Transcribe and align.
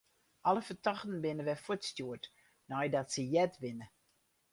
Alle 0.47 0.61
fertochten 0.69 1.19
binne 1.25 1.43
wer 1.49 1.61
fuortstjoerd 1.65 2.25
neidat 2.71 3.11
se 3.13 3.23
heard 3.33 3.55
binne. 3.63 3.85